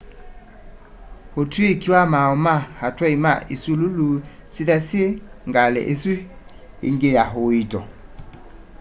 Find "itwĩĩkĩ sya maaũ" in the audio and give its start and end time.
1.41-2.35